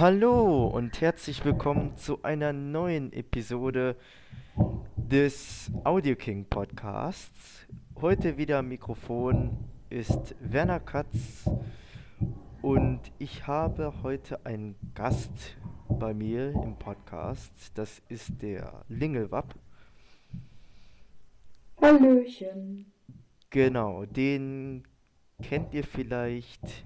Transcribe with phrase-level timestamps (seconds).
[0.00, 3.96] Hallo und herzlich willkommen zu einer neuen Episode
[4.96, 7.66] des Audio King Podcasts.
[8.00, 9.58] Heute wieder am Mikrofon
[9.90, 11.46] ist Werner Katz
[12.62, 15.58] und ich habe heute einen Gast
[15.90, 17.52] bei mir im Podcast.
[17.74, 19.54] Das ist der Lingelwapp.
[21.78, 22.90] Hallöchen.
[23.50, 24.84] Genau, den
[25.42, 26.84] kennt ihr vielleicht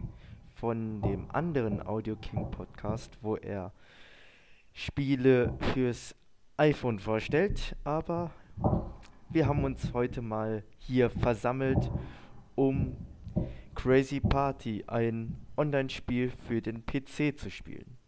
[0.54, 3.72] von dem anderen Audio King Podcast, wo er
[4.72, 6.14] Spiele fürs
[6.56, 7.76] iPhone vorstellt.
[7.84, 8.30] Aber
[9.30, 11.90] wir haben uns heute mal hier versammelt,
[12.54, 12.96] um
[13.74, 17.98] Crazy Party, ein Online-Spiel für den PC zu spielen.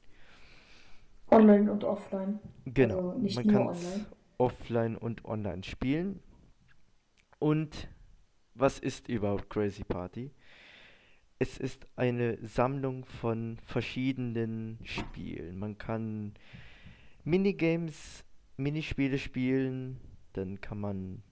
[1.30, 2.38] Online und offline.
[2.64, 4.00] Genau, Also man kann es
[4.38, 6.20] offline und online spielen.
[7.38, 7.88] Und
[8.54, 10.30] was ist überhaupt Crazy Party?
[11.38, 15.58] Es ist eine Sammlung von verschiedenen Spielen.
[15.58, 16.34] Man kann
[17.24, 18.24] Minigames,
[18.56, 20.00] Minispiele spielen,
[20.34, 21.22] dann kann man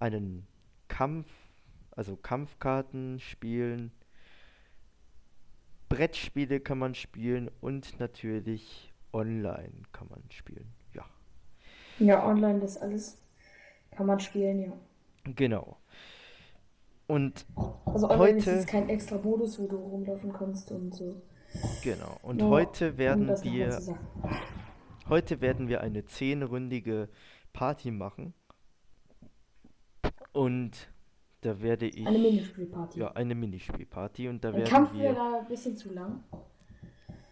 [0.00, 0.46] einen
[0.88, 1.30] Kampf,
[1.92, 3.92] also Kampfkarten spielen,
[5.90, 10.72] Brettspiele kann man spielen und natürlich online kann man spielen.
[10.94, 11.04] Ja,
[11.98, 13.18] Ja, online das alles
[13.92, 14.72] kann man spielen, ja.
[15.24, 15.79] genau.
[17.10, 17.44] Und
[17.86, 21.20] Also online ist Heute- jetzt kein extra Modus, wo du rumlaufen kannst und so.
[21.82, 23.80] genau, und Nur heute um werden mal wir.
[25.08, 27.08] Heute werden wir eine zehnründige
[27.52, 28.32] Party machen.
[30.32, 30.88] Und
[31.40, 32.06] da werde ich.
[32.06, 33.00] Eine Minispielparty.
[33.00, 34.28] Ja, eine Minispielparty.
[34.28, 35.14] Und da Ein werden Kampf wäre wir.
[35.14, 36.22] da ein bisschen zu lang.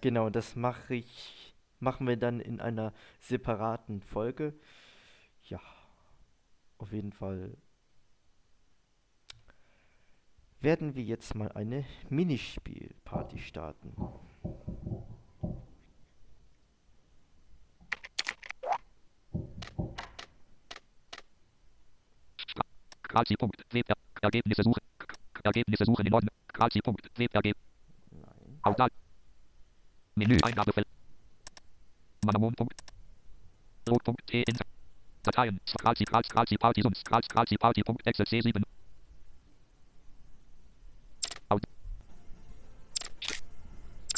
[0.01, 1.55] Genau, das mache ich.
[1.81, 4.55] Machen wir dann in einer separaten Folge.
[5.45, 5.61] Ja,
[6.79, 7.57] auf jeden Fall
[10.61, 13.93] werden wir jetzt mal eine Minispielparty starten.
[23.03, 23.87] Grazi.web
[24.21, 24.81] Ergebnisse suchen.
[25.43, 26.35] Ergebnisse suchen in Ordnung.
[26.49, 27.69] Grazi.web Ergebnisse.
[28.11, 28.59] Nein.
[28.63, 28.91] Auswahl.
[30.15, 30.87] Menü Eingabefeld.
[32.25, 32.55] Manamon.
[33.89, 34.59] Rot.t in
[35.23, 35.61] Dateien.
[35.79, 38.63] Grazi Grazi Grazi Party sonst Grazi Grazi Party.exe C7.
[38.63, 38.78] Aus.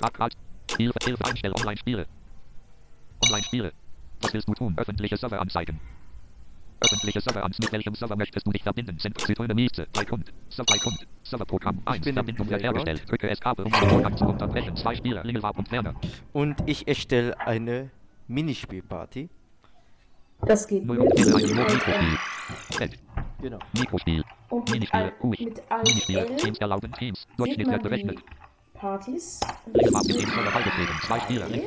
[0.09, 0.35] Grad.
[0.77, 2.07] Hilfe Hilfe einstellen Online Spiele.
[3.27, 3.73] Online Spiele.
[4.23, 4.75] Was willst du tun?
[4.77, 5.81] Öffentliche Server anzeigen.
[6.83, 8.99] Öffentliche Server ans mit welchem Server möchtest du dich verbinden?
[8.99, 9.87] Sind Zitrone Mieze.
[9.93, 10.33] Bei Kund.
[10.49, 11.07] Server bei Kund.
[11.23, 12.01] Serverprogramm 1.
[12.01, 13.03] bin im Verbindung hergestellt.
[13.11, 14.77] Drücke Escape um den Vorgang zu unterbrechen.
[14.77, 15.23] Zwei Spieler.
[15.25, 15.95] Lingelwab und Werner.
[16.33, 17.91] Und ich erstelle eine
[18.29, 19.29] Minispielparty.
[20.47, 20.85] Das geht.
[22.71, 22.99] Feld.
[23.43, 23.59] Genau.
[23.79, 24.25] Mikrospiel.
[24.49, 25.01] und mit, Minispiel.
[25.01, 25.41] Al- Ruhig.
[25.41, 26.19] mit Minispiel.
[26.19, 27.27] AL Teams erlauben Teams.
[27.37, 28.19] Durchschnitt wird berechnet.
[28.81, 29.41] Partys.
[31.49, 31.65] Link.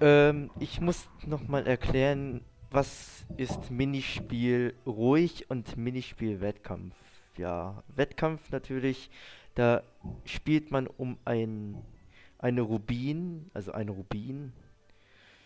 [0.00, 2.40] Ähm, ich muss nochmal erklären,
[2.72, 6.96] was ist Minispiel ruhig und Minispiel Wettkampf.
[7.36, 9.08] Ja, Wettkampf natürlich,
[9.54, 9.84] da
[10.24, 11.80] spielt man um ein,
[12.40, 14.52] eine Rubin, also ein Rubin.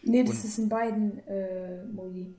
[0.02, 2.34] Nee, das Und- ist in beiden äh, Modi.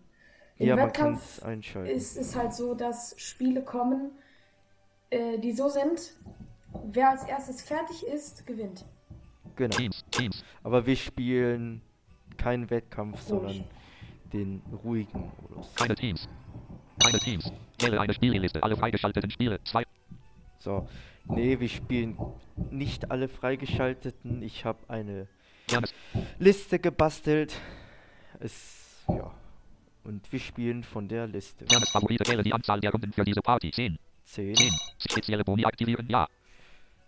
[0.58, 1.42] Im ja, Wettkampf
[1.86, 4.12] ist es halt so, dass Spiele kommen,
[5.12, 6.16] äh, die so sind,
[6.86, 8.86] wer als erstes fertig ist, gewinnt.
[9.56, 9.76] genau.
[9.76, 10.04] Teams.
[10.12, 10.44] Teams.
[10.64, 11.82] Aber wir spielen
[12.38, 13.28] keinen Wettkampf, Ruhig.
[13.28, 13.64] sondern
[14.32, 15.74] den ruhigen Modus.
[15.76, 16.28] Keine Teams.
[17.00, 17.52] Keine Teams.
[17.80, 18.62] Wähle eine Spielliste.
[18.64, 19.60] Alle freigeschalteten Spiele.
[19.64, 19.84] Zwei.
[20.60, 20.88] So,
[21.26, 22.18] nee, wir spielen
[22.72, 24.42] nicht alle freigeschalteten.
[24.42, 25.28] Ich habe eine
[25.68, 25.94] Wernes.
[26.40, 27.54] Liste gebastelt.
[28.40, 29.32] Es, ja.
[30.04, 31.70] Und wir spielen von der Liste.
[31.70, 32.30] Wernes Favorite.
[32.30, 33.72] Wähle die Anzahl der Runden für diese Party.
[33.72, 33.98] 10.
[34.26, 34.56] 10.
[34.56, 34.72] 10.
[35.10, 36.08] Spezielle Boni aktivieren.
[36.10, 36.28] Ja.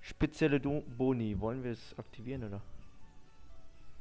[0.05, 1.39] Spezielle Do Boni.
[1.39, 2.61] Wollen wir es aktivieren oder?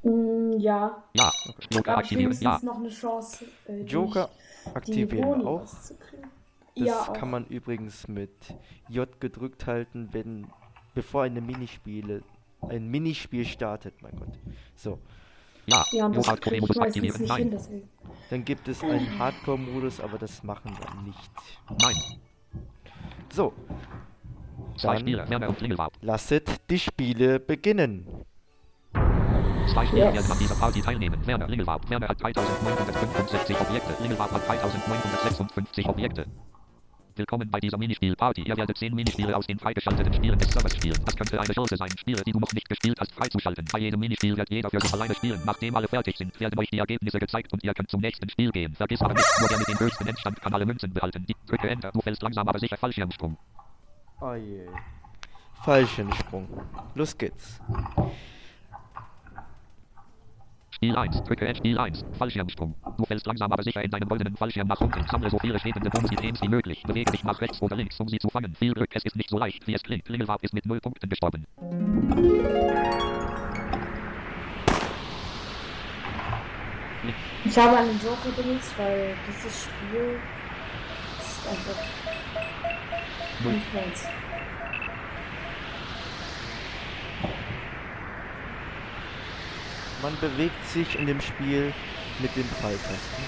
[0.03, 1.33] Mm, ja, Ja.
[1.71, 2.33] da Joker aktivieren.
[2.41, 2.61] Ja.
[2.63, 4.29] noch eine Chance, äh, Joker
[4.75, 5.63] aktivieren auch.
[5.63, 5.95] Das
[6.75, 7.13] ja, auch.
[7.15, 8.31] kann man übrigens mit
[8.89, 10.47] J gedrückt halten, wenn
[10.95, 12.23] bevor eine Minispiele
[12.61, 14.39] ein Minispiel startet, mein Gott.
[14.77, 14.99] So,
[15.67, 15.85] Ja.
[15.93, 17.21] ja, das ich Modus aktivieren.
[17.23, 17.50] nicht hin, Nein.
[17.50, 17.89] deswegen.
[18.29, 21.31] dann gibt es einen Hardcore-Modus, aber das machen wir nicht.
[21.81, 21.97] Nein.
[23.33, 23.53] So,
[24.82, 25.29] Dann- Spieler.
[25.29, 25.93] Werner und Lingelwab.
[26.03, 28.06] lasset die Spiele beginnen.
[29.73, 30.15] Zwei Spieler Yes.
[30.15, 31.26] werden an dieser Party teilnehmen.
[31.26, 31.88] Werner Lingelwab.
[31.88, 34.03] Werner hat 3965 Objekte.
[34.03, 36.26] Lingelwab hat 3956 Objekte.
[37.17, 38.43] Willkommen bei dieser Minispielparty.
[38.43, 40.99] Ihr werdet 10 Minispiele aus den freigeschalteten Spielen des Servers spielen.
[41.05, 43.65] Das könnte eine Chance sein, Spiele, die du noch nicht gespielt hast, freizuschalten.
[43.73, 45.41] Bei jedem Minispiel wird jeder für sich alleine spielen.
[45.47, 48.50] Nachdem alle fertig sind, werden euch die Ergebnisse gezeigt und ihr könnt zum nächsten Spiel
[48.50, 48.75] gehen.
[48.75, 51.25] Vergiss aber nicht, nur der mit dem höchsten Endstand kann alle Münzen behalten.
[51.26, 53.37] Die drücke Enter, du fällst langsam aber sicher Fallschirmsprung.
[54.20, 54.66] Oh je.
[55.64, 56.49] Fallschirmsprung.
[56.94, 57.61] Los geht's.
[60.70, 61.22] Spiel 1.
[61.22, 62.05] Drücke Spiel 1.
[62.19, 62.75] Fallschirmsprung.
[62.96, 65.06] Du fällst langsam aber sicher in deinen goldenen Fallschirm nach unten.
[65.08, 66.82] Sammle so viele schwebende Bonus-Items wie möglich.
[66.82, 68.55] Bewege dich nach rechts oder links, um sie zu fangen.
[68.55, 70.05] Viel Glück, es ist nicht so leicht, wie es klingt.
[70.05, 71.46] Klingelwab ist mit 0 Punkten gestorben.
[77.44, 80.19] Ich habe einen Joker benutzt, weil dieses Spiel
[81.20, 82.13] ist einfach
[83.44, 83.52] Null.
[83.52, 84.05] nicht meins.
[90.02, 91.73] Man bewegt sich in dem Spiel
[92.20, 93.25] mit den Pfeiltasten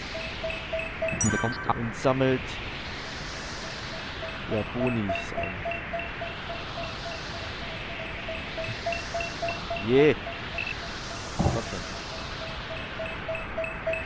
[1.79, 2.41] und sammelt
[4.51, 5.55] ja, Bonis ein.
[9.87, 10.15] Je.
[11.39, 11.77] Warte.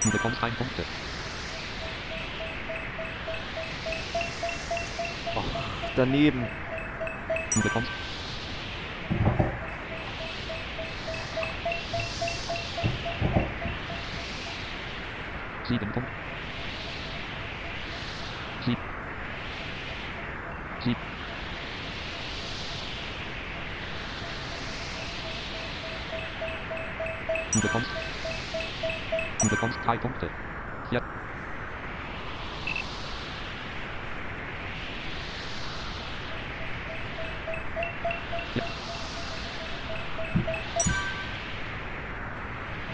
[0.02, 0.84] Du bekommst 1 Punkte.
[5.96, 6.46] Daneben.
[7.62, 7.90] Bekommst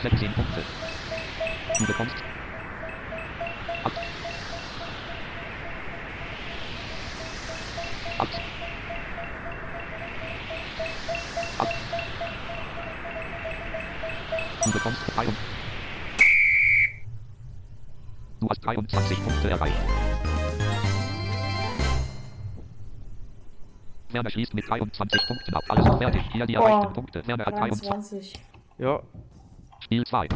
[0.02, 0.62] 16 Punkte.
[1.78, 2.14] Du bekommst.
[3.84, 4.00] Acht.
[8.18, 8.40] Acht.
[11.58, 11.74] Acht.
[14.64, 15.36] Du bekommst 3 und
[18.40, 19.74] Du hast 23 Punkte erreicht.
[24.10, 25.64] Werner schließt mit 23 Punkten ab.
[25.68, 26.22] Alles ist fertig.
[26.32, 26.62] Hier die Oh.
[26.62, 27.26] erreichten Punkte.
[27.26, 27.88] Werner hat 23.
[27.88, 28.40] 23.
[28.78, 29.00] Ja,
[29.86, 30.26] Spiel 2.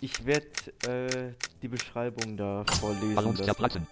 [0.00, 0.48] ich werde
[0.88, 1.32] äh,
[1.62, 3.86] die Beschreibung da vorlesen Ballons zerplatzen.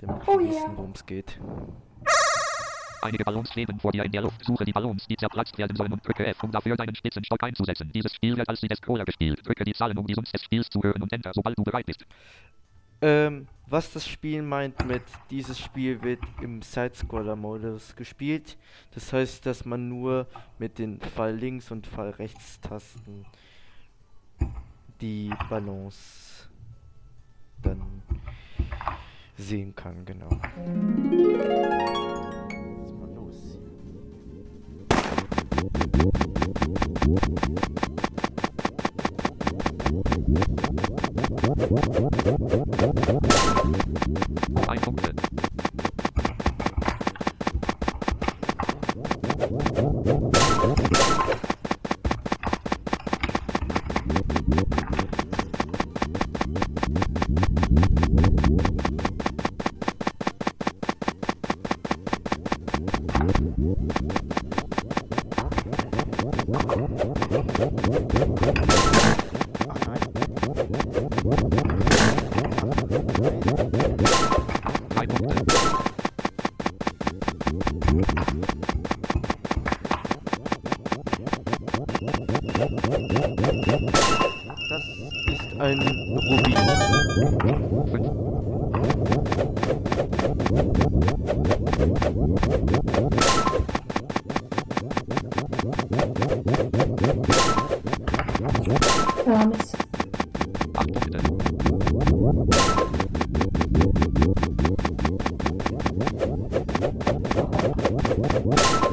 [0.00, 1.38] damit Oh wissen, worum es geht.
[3.02, 4.44] Einige Ballons schweben vor dir in der Luft.
[4.44, 7.88] Suche die Ballons, die zerplatzt werden sollen und drücke F, um dafür deinen Spitzenstock einzusetzen.
[7.94, 9.46] Dieses Spiel wird als die des Scroller gespielt.
[9.46, 11.86] Drücke die Zahlen, um die Sums des Spiels zu hören und Enter, sobald du bereit
[11.86, 12.04] bist.
[13.00, 18.56] Ähm, was das Spiel meint mit dieses Spiel wird im Sidescroller-Modus gespielt.
[18.94, 20.28] Das heißt, dass man nur
[20.58, 23.26] mit den Fall links und Fall rechts Tasten
[25.00, 26.48] die Balance
[27.62, 27.82] dann
[29.36, 30.30] sehen kann, genau.
[32.86, 33.58] Ist mal los?
[41.08, 41.15] Ein
[44.86, 45.12] Punkte.
[68.16, 68.35] Drei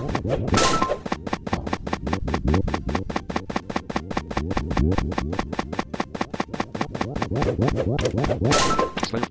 [0.03, 0.19] 12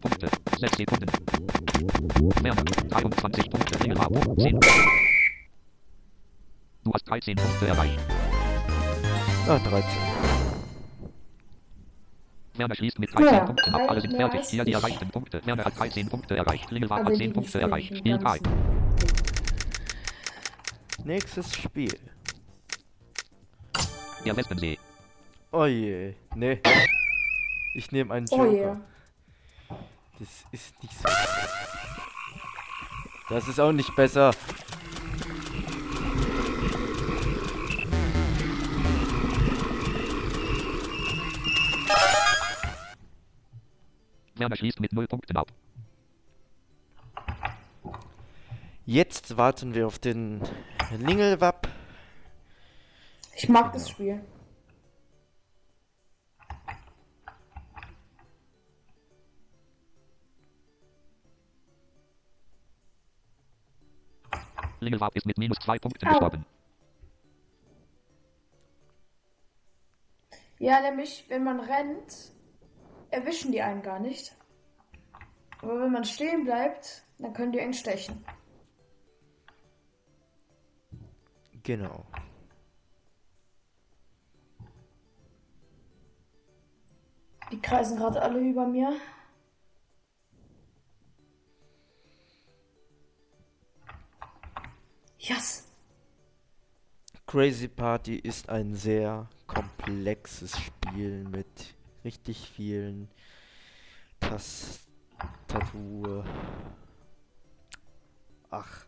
[0.00, 1.06] Punkte, 6 Sekunden.
[2.42, 4.60] Werner, 23 Punkte, Engelhardt, 10.
[6.84, 7.98] Du hast 13 Punkte erreicht.
[9.48, 9.84] Ah, 13.
[12.54, 13.90] Werner schließt mit 13 ja, Punkten ab.
[13.90, 14.40] Alle sind fertig.
[14.48, 15.42] Hier die erreichten Punkte.
[15.44, 16.72] Werner hat 13 Punkte erreicht.
[16.72, 17.96] Engelhardt hat 10 Punkte erreicht.
[17.96, 18.38] Spiel 3.
[21.04, 21.98] Nächstes Spiel.
[24.24, 24.78] Der Wespensee.
[25.50, 26.14] Oh je.
[26.36, 26.60] Nee.
[27.74, 28.52] Ich nehme einen Oh Joker.
[28.52, 28.80] yeah.
[30.18, 31.08] Das ist nicht so.
[33.28, 34.30] Das ist auch nicht besser.
[44.36, 45.52] Werner schließt mit 0 Punkten ab.
[48.84, 50.40] Jetzt warten wir auf den
[50.98, 51.68] Lingelwapp.
[53.34, 53.72] Ich mag genau.
[53.72, 54.20] das Spiel.
[64.80, 66.10] Lingelwapp ist mit minus zwei Punkten Au.
[66.10, 66.44] gestorben.
[70.58, 72.32] Ja, nämlich, wenn man rennt,
[73.10, 74.36] erwischen die einen gar nicht.
[75.60, 78.24] Aber wenn man stehen bleibt, dann können die einen stechen.
[81.62, 82.04] Genau.
[87.52, 88.96] Die kreisen gerade alle über mir.
[95.18, 95.68] Yes!
[97.26, 103.08] Crazy Party ist ein sehr komplexes Spiel mit richtig vielen
[104.18, 106.24] Tastatur.
[108.50, 108.86] Ach,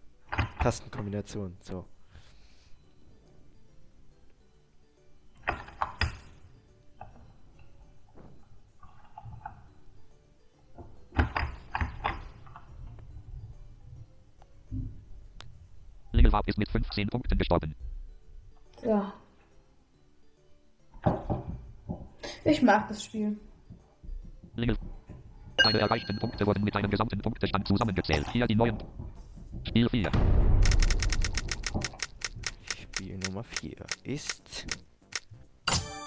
[0.59, 1.57] Tastenkombinationen.
[1.61, 1.87] So.
[16.35, 17.75] Lingelwab ist mit 15 Punkten gestorben.
[18.83, 19.13] Ja.
[22.45, 23.39] Ich mag das Spiel.
[24.57, 24.77] Lingel.
[25.57, 28.29] Deine erreichten Punkte wurden mit deinem gesamten Punktestand zusammengezählt.
[28.33, 28.77] Hier die neuen.
[29.63, 30.11] Spiel 4.
[32.63, 34.67] Spiel Nummer 4 ist.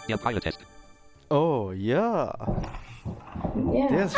[0.09, 0.59] Der Pilotest.
[1.29, 2.33] Oh ja,
[3.73, 3.87] Ja.
[3.89, 4.17] der ist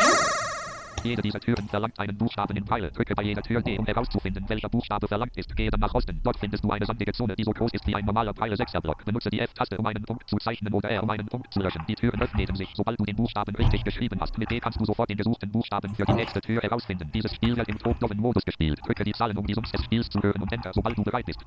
[1.02, 2.90] Jede dieser Türen verlangt einen Buchstaben in Pfeile.
[2.90, 5.54] Drücke bei jeder Tür D, um herauszufinden, welcher Buchstabe verlangt ist.
[5.56, 6.20] Gehe dann nach Osten.
[6.22, 8.80] Dort findest du eine sandige Zone, die so groß ist wie ein normaler Pfeile 6er
[8.80, 9.04] Block.
[9.04, 11.84] Benutze die F-Taste, um einen Punkt zu zeichnen oder R, um einen Punkt zu löschen.
[11.88, 14.36] Die Türen öffnen sich, sobald du den Buchstaben richtig geschrieben hast.
[14.36, 17.10] Mit D kannst du sofort den gesuchten Buchstaben für die nächste Tür herausfinden.
[17.12, 18.80] Dieses Spiel wird im Top-Down-Modus gespielt.
[18.84, 21.26] Drücke die Zahlen, um die Sums des Spiels zu hören und Enter, sobald du bereit
[21.26, 21.40] bist.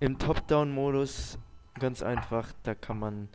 [0.00, 1.38] im Top-Down-Modus
[1.78, 2.52] ganz einfach.
[2.62, 3.28] Da kann man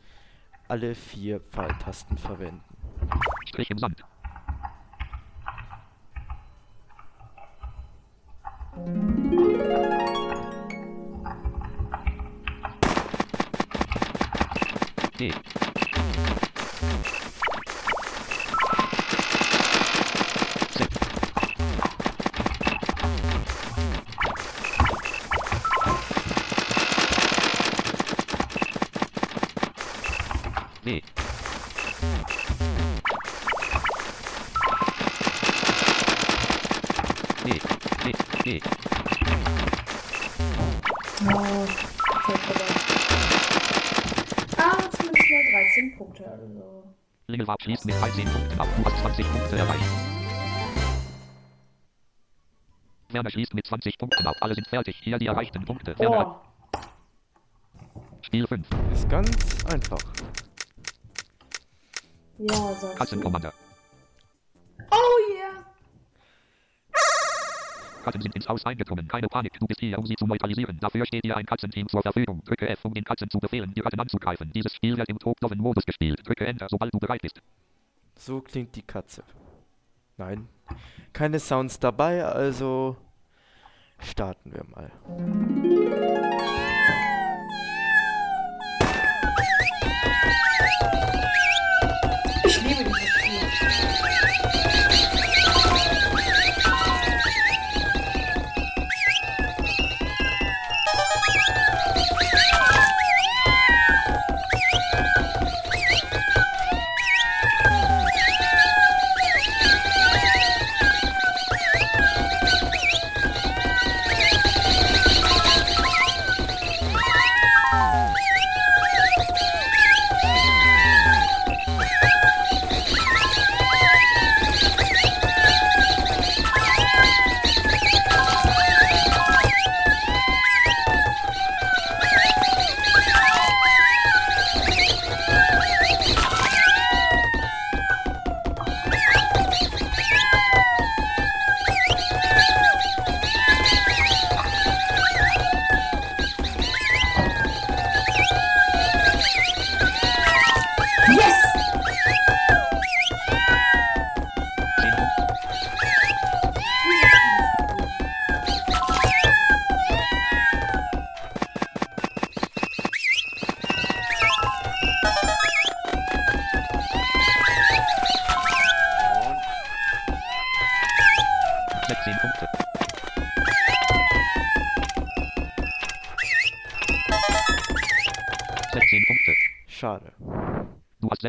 [0.67, 2.61] alle vier Pfeiltasten verwenden.
[3.45, 4.03] Strich im Sand.
[8.75, 8.91] D.
[47.85, 48.67] Mit 13 Punkten ab.
[48.77, 49.83] Du hast 20 Punkte erreicht.
[53.09, 54.35] Werner schließt mit 20 Punkten ab.
[54.41, 54.95] Alle sind fertig.
[55.03, 55.97] Hier die erreichten Punkte.
[55.99, 56.41] Werner,
[57.95, 58.65] Oh, Spiel 5.
[58.91, 59.29] Ist ganz
[59.65, 59.99] einfach.
[62.37, 62.95] ja, sagst du.
[62.97, 63.49] Katzenkommando.
[64.89, 65.65] Oh yeah!
[68.03, 69.07] Katzen sind ins Haus eingedrungen.
[69.09, 69.59] Keine Panik.
[69.59, 70.79] Du bist hier, um sie zu neutralisieren.
[70.79, 72.41] Dafür steht dir ein Katzenteam zur Verfügung.
[72.45, 74.51] Drücke F, um den Katzen zu befehlen, die Ratten anzugreifen.
[74.53, 76.25] Dieses Spiel wird im Top-Down-Modus gespielt.
[76.25, 77.41] Drücke Enter, sobald du bereit bist.
[78.15, 79.23] So klingt die Katze.
[80.17, 80.47] Nein,
[81.11, 82.95] keine Sounds dabei, also
[83.99, 84.91] starten wir mal.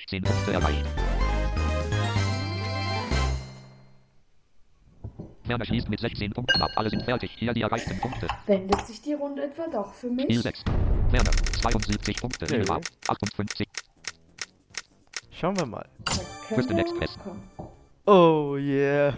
[0.04, 0.84] 16 Punkte erreicht.
[5.44, 6.70] Werner schließt mit 16 Punkten ab.
[6.76, 7.30] Alle sind fertig.
[7.38, 8.28] Hier die erreichten Punkte.
[8.46, 10.42] Wendet sich die Runde etwa doch für Spiel mich?
[10.42, 10.64] 6.
[11.10, 11.30] Werner,
[11.60, 12.46] 72 Punkte.
[12.46, 12.56] Nö.
[12.56, 13.66] Lillewapp, 58.
[15.30, 15.88] Schauen wir mal.
[16.50, 17.18] Wir Express.
[18.06, 19.14] Oh yeah.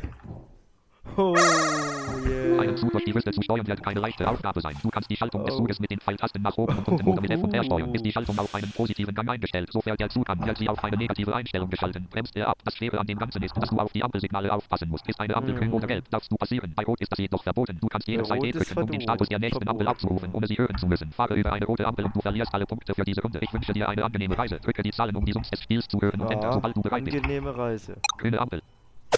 [1.17, 2.77] Oh Einen yeah.
[2.77, 4.75] Zug durch die Wüste zu steuern wird keine leichte Aufgabe sein.
[4.83, 5.59] Du kannst die Schaltung des Oh.
[5.59, 7.95] Zuges mit den Pfeiltasten nach oben und unten oder mit F und R steuern.
[7.95, 10.45] Ist die Schaltung auf einen positiven Gang eingestellt, so fährt der Zug an.
[10.45, 12.59] Wird sie auf eine negative Einstellung geschalten, bremst er ab.
[12.65, 15.09] Das Schwere an dem Ganzen ist, dass du auf die Ampelsignale aufpassen musst.
[15.09, 16.73] Ist eine Ampel grün oder gelb, darfst du passieren.
[16.75, 17.79] Bei Rot ist das jedoch verboten.
[17.81, 19.01] Du kannst jederzeit E drücken, um den.
[19.01, 21.13] Status der nächsten Ampel abzurufen, ohne sie hören zu müssen.
[21.13, 23.39] Fahre über eine rote Ampel und du verlierst alle Punkte für diese Runde.
[23.43, 24.59] Ich wünsche dir eine angenehme Reise.
[24.59, 26.83] Drücke die Zahlen, um die Summs des Spiels zu hören und enter, Ja, sobald du
[26.83, 27.17] bereit bist.
[27.17, 27.97] angenehme Reise.
[28.19, 28.61] Grüne Ampel.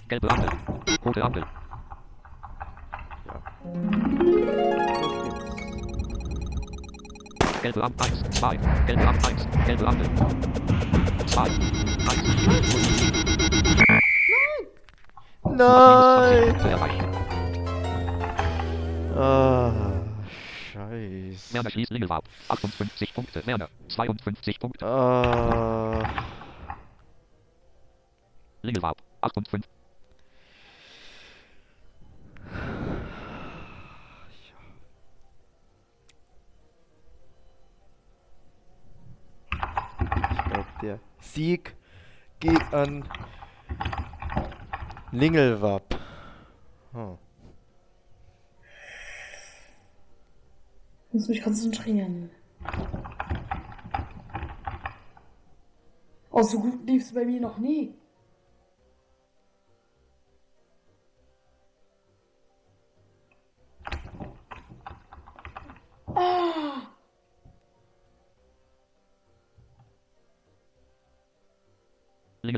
[0.09, 0.49] Gelbe Ampel.
[1.04, 1.45] Rote Ampel.
[7.62, 8.56] Gelbe Ampel 1, 2.
[8.87, 9.49] Gelbe Ampel 1.
[9.66, 10.06] Gelbe Ampel.
[11.26, 11.42] 2.
[11.42, 11.58] 1.
[15.44, 16.54] Nein!
[16.61, 17.04] Erreicht.
[19.16, 19.73] Ah,
[20.73, 21.54] scheiße.
[21.54, 22.25] Werner schließt Lingelwab.
[22.49, 23.44] 58 Punkte.
[23.44, 23.68] Werner.
[23.88, 24.87] 52 Punkte.
[24.87, 26.08] Ah,
[28.62, 28.99] Lingelwab.
[29.20, 29.68] 58.
[40.30, 41.76] ich glaube, der Sieg
[42.40, 43.04] geht an
[45.12, 45.95] Lingelwapp.
[46.92, 47.18] Hm.
[51.09, 52.30] Ich muss mich konzentrieren.
[56.30, 57.95] Oh, so gut lief es bei mir noch nie.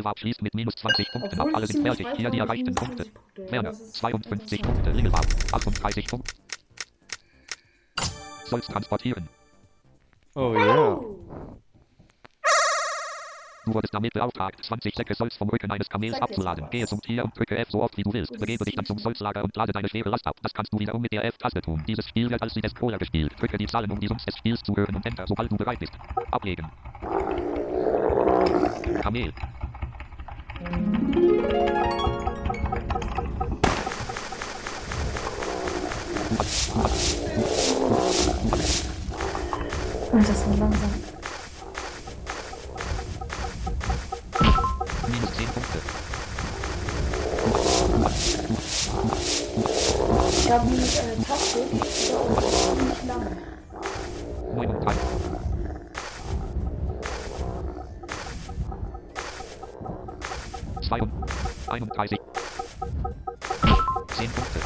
[0.01, 1.47] Lingelwab schließt mit minus 20 Punkten ab.
[1.47, 2.07] obwohl Alle es sind fertig.
[2.17, 3.05] Hier die erreichten Punkte.
[3.05, 3.53] 20 Punkte.
[3.53, 3.69] Werner.
[3.71, 4.75] das ist 52 interessant.
[4.75, 4.97] Punkte.
[4.97, 5.27] Lingelwab.
[5.53, 6.35] 38 Punkte.
[8.47, 9.29] Sollst transportieren.
[10.35, 10.77] Oh ja.
[10.77, 11.17] Oh.
[13.67, 16.71] Du wurdest damit beauftragt, 20 Säcke Solz vom Rücken eines Kamels Sag jetzt abzuladen.
[16.71, 18.33] Gehe zum Tier und drücke F so oft wie du willst.
[18.33, 20.37] Das Begebe dich dann zum Solzlager und lade deine schwere Last ab.
[20.43, 21.85] Das kannst du wiederum mit der F-Taste tun.
[21.87, 23.33] Dieses Spiel wird als Sieg des Cola gespielt.
[23.39, 25.79] Drücke die Zahlen, um die Summs des Spiels zu hören und Enter, sobald du bereit
[25.79, 25.93] bist.
[26.31, 26.67] Ablegen.
[29.03, 29.33] Kamel.
[30.62, 30.68] Ach,
[40.12, 40.90] das war langsam.
[45.09, 45.79] Minus 10 Punkte.
[50.31, 53.50] Ich habe eine Taktik, die dauert ziemlich lange.
[61.81, 62.19] 31.
[64.09, 64.61] 10 Punkte.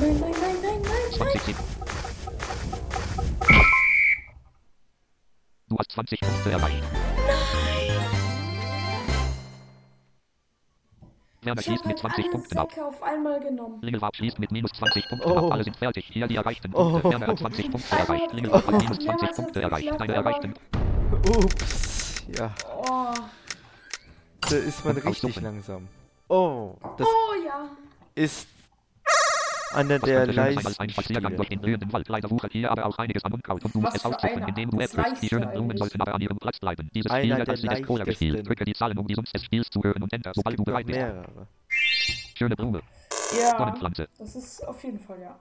[0.00, 1.12] nein, nein, nein, nein, nein.
[1.12, 1.78] 20 Sekunden.
[5.68, 6.97] Du hast 20 Punkte erreicht.
[11.48, 12.68] Werner Ich schließt mit halt 20 alle Punkten ab.
[12.78, 13.78] Auf einmal genommen.
[13.80, 15.36] Lingelwab schließt mit minus 20 Punkten Oh.
[15.46, 15.52] ab.
[15.52, 16.08] Alle sind fertig.
[16.12, 17.06] Hier die erreichten Punkte.
[17.06, 17.10] Oh.
[17.10, 18.32] Werner hat 20 Punkte Also, erreicht.
[18.34, 20.00] Lingelwab hat minus 20 mehrmals Punkte erreicht.
[20.00, 20.54] Deine erreichten
[21.34, 22.24] Ups.
[22.36, 23.14] Ja, Oh,
[24.40, 25.88] da ist man Und richtig langsam.
[26.28, 27.68] Oh, das oh ja.
[28.14, 28.46] ist
[29.74, 30.82] einer der leichtesten
[34.40, 34.48] einer?
[34.48, 35.22] indem du Das F drückst.
[35.22, 35.78] Die schönen Leichte Blumen eigentlich.
[35.78, 36.90] sollten aber an ihrem Platz bleiben.
[36.94, 38.32] Dieses Einer Spiel wird der als Sieg des Cola gespielt.
[38.32, 38.48] leichtesten.
[38.48, 40.86] Drücke die Zahlen, um die Summs des Spiels zu hören und Enter, sobald du bereit
[40.86, 40.98] bist.
[40.98, 41.46] mehrere.
[41.68, 42.80] Schöne Blume.
[43.38, 44.08] Ja, Sonnenpflanze.
[44.18, 45.38] das ist auf jeden Fall ja.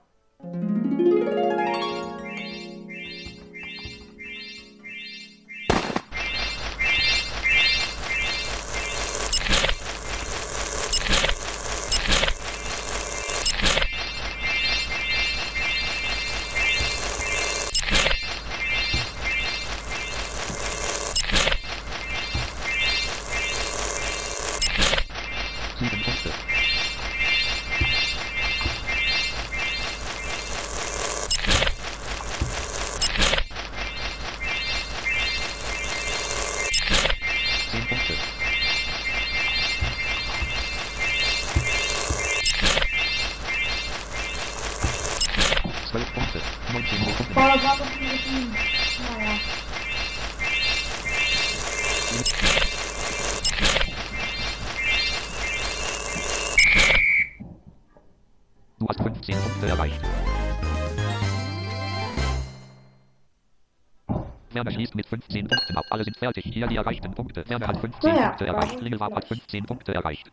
[66.34, 66.54] Fertig.
[66.54, 67.48] Hier die erreichten Punkte.
[67.48, 68.82] Werner hat 15 Naja, Punkte erreicht.
[68.82, 69.40] Lingelwab hat gleich.
[69.40, 70.32] 15 Punkte erreicht.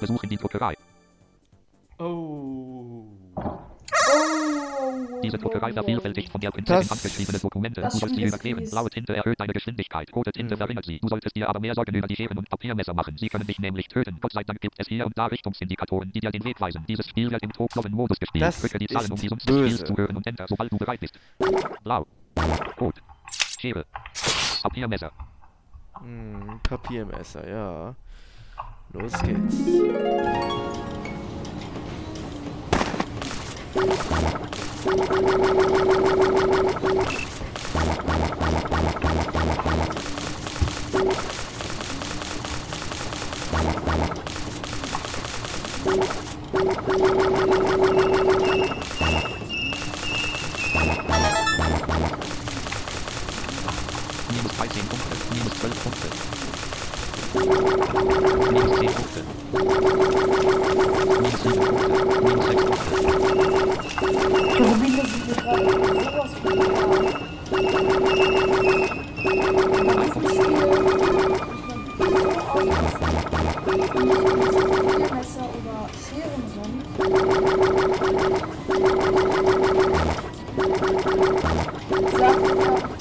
[0.00, 0.74] Besuchen die Druckerei.
[6.64, 7.80] Das- handgeschriebene Dokumente.
[7.80, 8.70] das Du sollst sie ist.
[8.70, 10.14] Blaue Tinte erhöht deine Geschwindigkeit.
[10.14, 10.98] Rote Tinte verringert sie.
[10.98, 13.16] Du solltest dir aber mehr Sorgen über die Scheren und Papiermesser machen.
[13.18, 14.18] Sie können dich nämlich töten.
[14.20, 16.84] Gott sei Dank gibt es hier und da Richtungsindikatoren, die dir den Weg weisen.
[16.88, 18.42] Dieses Spiel wird im Tokloven-Modus gespielt.
[18.42, 20.78] Das Drücke die Zahlen, um die Summen des Spiels zu hören und Enter, sobald du
[20.78, 21.18] bereit bist.
[21.82, 22.06] Blau.
[22.80, 22.96] Rot.
[23.58, 23.86] Schere.
[24.62, 25.12] Papiermesser.
[26.00, 27.94] Hm, Papiermesser, ja.
[28.92, 29.56] Los geht's.
[34.86, 35.02] Minus
[54.52, 55.16] 13 Punkte.
[55.34, 56.65] Minus 12 Punkte.
[57.36, 59.20] Minus 10 Punkte.
[61.20, 61.96] Minus 7 Punkte.
[62.24, 62.96] Minus 6 Punkte.
[64.56, 66.56] Die Rubine sind mir gerade sowas von
[74.16, 76.76] Papiermesser oder Scheren sind.
[82.18, 82.95] Sagt mir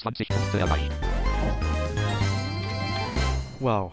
[0.00, 0.90] 20 Punkte erreicht.
[3.60, 3.92] Wow.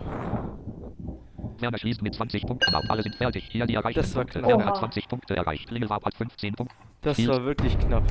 [1.60, 2.84] Werner schließt mit 20 Punkten ab.
[2.88, 3.48] Alle sind fertig.
[3.52, 4.40] Hier die erreichten Das war Punkte.
[4.40, 4.50] knapp.
[4.52, 4.80] Werner hat Oha.
[4.80, 5.70] 20 Punkte erreicht.
[5.72, 6.76] Lingelwab hat 15 Punkte.
[7.02, 8.04] Das Viel- war wirklich knapp.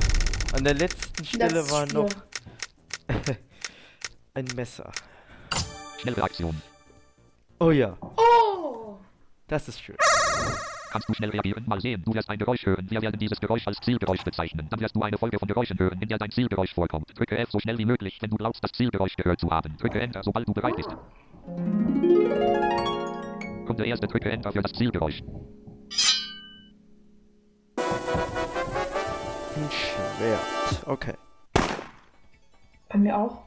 [0.55, 2.09] An der letzten Stelle Das war noch
[4.33, 4.91] ein Messer.
[5.99, 6.61] Schnellreaktion.
[7.59, 8.97] Oh ja, Oh!
[9.47, 9.95] das ist schön.
[10.91, 11.63] Kannst du schnell reagieren?
[11.67, 12.01] Mal sehen.
[12.05, 12.87] Du wirst ein Geräusch hören.
[12.89, 14.67] Wir werden dieses Geräusch als Zielgeräusch bezeichnen.
[14.69, 17.11] Dann wirst du eine Folge von Geräuschen hören, in der dein Zielgeräusch vorkommt.
[17.17, 19.75] Drücke F so schnell wie möglich, wenn du glaubst, das Zielgeräusch gehört zu haben.
[19.77, 20.89] Drücke Enter, sobald du bereit bist.
[23.65, 25.21] Kommt der erste, drücke Enter für das Zielgeräusch.
[29.55, 30.83] Ein Schwert.
[30.85, 31.13] Okay.
[32.89, 33.46] Bei mir auch.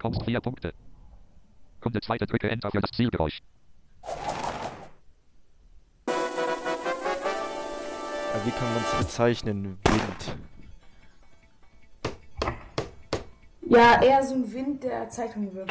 [0.00, 0.72] Bekommst vier Punkte.
[1.80, 3.42] Kommt der zweite, drücke Enter für das Zielgeräusch.
[8.44, 9.78] Wie kann man es bezeichnen?
[9.84, 10.36] Wind.
[13.68, 15.70] Ja, eher so ein Wind, der Zeitung wirkt.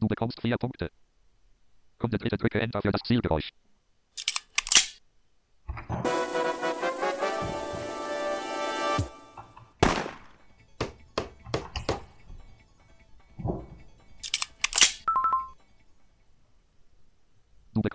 [0.00, 0.90] Du bekommst vier Punkte.
[1.98, 3.50] Kommt der dritte, drücke Enter für das Zielgeräusch.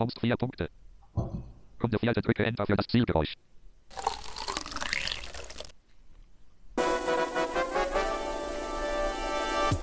[0.03, 0.69] Bekommst vier Punkte.
[1.79, 3.35] Kommt der vierte, drücke Enter für das Zielgeräusch.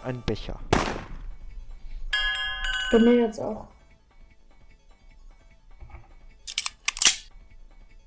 [0.05, 0.59] Ein Becher.
[2.91, 3.69] Bei mir jetzt auch.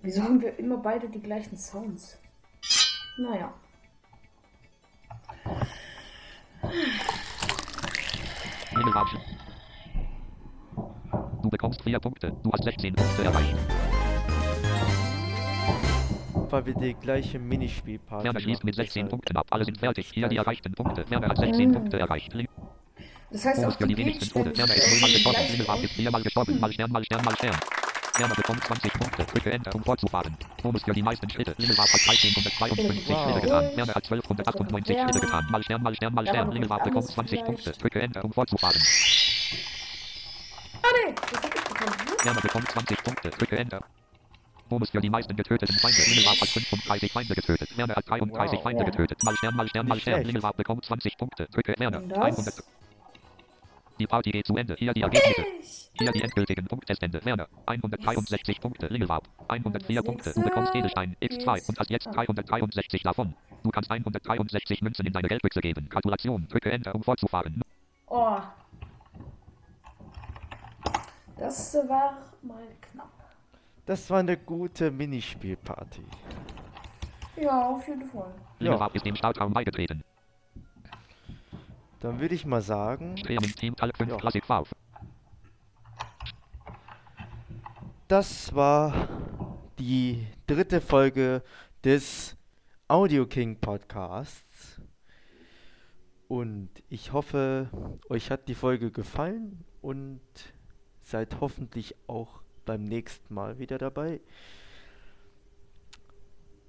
[0.02, 2.20] Wieso haben wir immer beide die gleichen Sounds?
[3.18, 3.54] Naja.
[8.76, 9.33] Mingelwatschen.
[11.64, 12.34] Du bekommst vier Punkte.
[12.44, 13.56] Du hast 16 Punkte erreicht.
[16.50, 19.48] Weil wir die gleiche Minispielparty Werner schließt mit 16 deshalb Punkten ab.
[19.50, 20.12] Alle sind fertig.
[20.14, 21.10] Hier die erreichten Punkte.
[21.10, 21.74] Werner hat 16 Mm.
[21.74, 22.36] Punkte erreicht.
[23.32, 24.58] Das heißt auch die wenigsten Tode.
[24.58, 25.40] Werner ist nullmal gestorben.
[25.52, 26.60] Lingelwab ist viermal gestorben.
[26.60, 27.56] Mal Stern, mal Stern, mal Stern.
[28.18, 29.24] Werner bekommt 20 Punkte.
[29.24, 30.38] Drücke Enter, um fortzufahren.
[30.62, 31.56] Bonus für die meisten Schritte.
[31.58, 33.24] Lingelwab hat 1352 Wow.
[33.24, 33.64] Schritte getan.
[33.78, 35.48] Werner hat 1298 Schritte getan.
[35.50, 36.52] Mal Stern, mal Stern, mal Stern.
[36.52, 37.72] Lingelwab bekommt 20 Punkte.
[37.72, 38.82] Drücke Enter, um fortzufahren.
[40.86, 41.16] Ah nee,
[42.24, 43.30] Werner bekommt 20 Punkte.
[43.32, 43.82] Drücke Enter.
[44.70, 45.98] Bonus für die meisten getöteten Feinde.
[46.08, 47.78] Lingelwab hat 35 Feinde getötet.
[47.78, 48.64] Werner hat 33 Wow.
[48.64, 49.24] Feinde getötet.
[49.24, 50.24] Mal Stern, mal Stern, mal Stern.
[50.24, 51.48] Lingelwab bekommt 20 Punkte.
[51.52, 52.02] Drücke Werner.
[52.02, 52.48] Und 100.
[52.48, 52.64] das?
[54.00, 54.76] Die Party geht zu Ende.
[54.80, 55.46] Hier die Ergebnisse.
[55.94, 57.24] Hier die endgültigen Punktestände.
[57.24, 58.90] Werner, 163 Punkte.
[58.90, 60.34] Ringelwab, 104 Das Punkte.
[60.34, 63.36] Du bekommst Edelstein ist- X2 und hast jetzt 363 davon.
[63.64, 65.88] Du kannst 163 Münzen in deine Geldbüchse geben.
[65.90, 66.48] Gratulation.
[66.50, 67.62] Drücke Enter, um fortzufahren.
[68.08, 68.40] Oh.
[71.44, 73.12] Das war mal knapp.
[73.86, 76.06] Das war eine gute Minispielparty.
[77.36, 78.34] Ja, auf jeden Fall.
[78.62, 80.06] Ringelwab ist dem Startraum beigetreten.
[82.00, 84.64] Dann würde ich mal sagen, Trainingsteam Talk 5 Ja.
[88.08, 89.10] Das war
[89.80, 91.44] die dritte Folge
[91.84, 92.38] des
[92.88, 94.80] Audio King Podcasts.
[96.30, 97.70] Und ich hoffe,
[98.08, 100.22] euch hat die Folge gefallen und
[101.04, 104.22] seid hoffentlich auch beim nächsten Mal wieder dabei.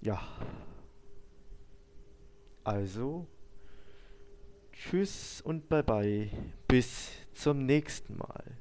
[0.00, 0.20] Ja.
[2.64, 3.26] Also,
[4.72, 6.30] tschüss und bye bye.
[6.68, 8.58] Bis zum nächsten Mal.